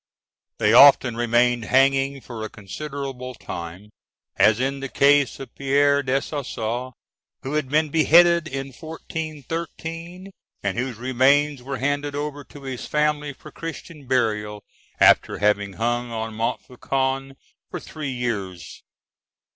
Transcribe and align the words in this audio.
They 0.57 0.73
often 0.73 1.15
remained 1.15 1.65
hanging 1.65 2.21
for 2.21 2.43
a 2.43 2.49
considerable 2.49 3.35
time, 3.35 3.91
as 4.35 4.59
in 4.59 4.79
the 4.79 4.89
case 4.89 5.39
of 5.39 5.53
Pierre 5.53 6.01
des 6.01 6.21
Essarts, 6.33 6.95
who 7.43 7.53
had 7.53 7.69
been 7.69 7.89
beheaded 7.89 8.47
in 8.47 8.71
1413, 8.73 10.31
and 10.63 10.77
whose 10.79 10.97
remains 10.97 11.61
were 11.61 11.77
handed 11.77 12.15
over 12.15 12.43
to 12.45 12.63
his 12.63 12.87
family 12.87 13.31
for 13.31 13.51
Christian 13.51 14.07
burial 14.07 14.63
after 14.99 15.37
having 15.37 15.73
hung 15.73 16.09
on 16.11 16.33
Montfaucon 16.33 17.35
for 17.69 17.79
three 17.79 18.09
years. 18.11 18.81